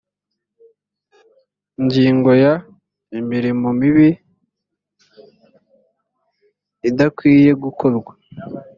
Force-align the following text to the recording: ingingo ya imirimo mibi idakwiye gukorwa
ingingo 1.79 2.31
ya 2.43 2.53
imirimo 3.19 3.67
mibi 3.79 4.09
idakwiye 6.89 7.51
gukorwa 7.63 8.13